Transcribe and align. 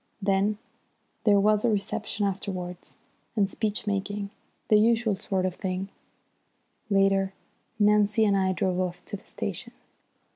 Then 0.19 0.57
there 1.25 1.39
was 1.39 1.61
the 1.61 1.69
reception 1.69 2.25
afterwards, 2.25 2.97
and 3.35 3.47
speech 3.47 3.85
making 3.85 4.31
the 4.67 4.79
usual 4.79 5.15
sort 5.15 5.45
of 5.45 5.53
thing. 5.53 5.89
Later 6.89 7.33
Nancy 7.77 8.25
and 8.25 8.35
I 8.35 8.51
drove 8.51 8.79
off 8.79 9.05
to 9.05 9.15
the 9.17 9.27
station. 9.27 9.73